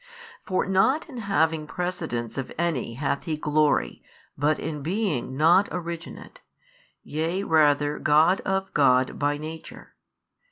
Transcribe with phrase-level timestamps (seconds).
[0.41, 4.01] For not in having precedence of any hath He glory
[4.35, 6.41] but in being not originate,
[7.03, 9.93] yea rather God of God by Nature.